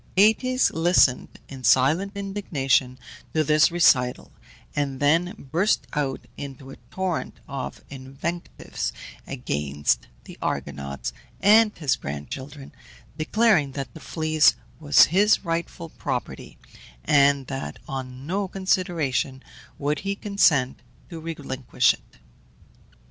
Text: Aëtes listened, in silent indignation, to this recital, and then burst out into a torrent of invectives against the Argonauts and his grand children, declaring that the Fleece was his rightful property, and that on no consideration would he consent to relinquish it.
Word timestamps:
Aëtes 0.17 0.71
listened, 0.73 1.29
in 1.47 1.63
silent 1.63 2.13
indignation, 2.15 2.97
to 3.35 3.43
this 3.43 3.69
recital, 3.69 4.31
and 4.75 4.99
then 4.99 5.35
burst 5.51 5.85
out 5.93 6.21
into 6.37 6.71
a 6.71 6.77
torrent 6.89 7.39
of 7.47 7.83
invectives 7.91 8.91
against 9.27 10.07
the 10.23 10.39
Argonauts 10.41 11.13
and 11.39 11.77
his 11.77 11.95
grand 11.95 12.31
children, 12.31 12.71
declaring 13.15 13.73
that 13.73 13.93
the 13.93 13.99
Fleece 13.99 14.55
was 14.79 15.05
his 15.13 15.45
rightful 15.45 15.89
property, 15.89 16.57
and 17.05 17.45
that 17.45 17.77
on 17.87 18.25
no 18.25 18.47
consideration 18.47 19.43
would 19.77 19.99
he 19.99 20.15
consent 20.15 20.79
to 21.11 21.19
relinquish 21.19 21.93
it. 21.93 22.17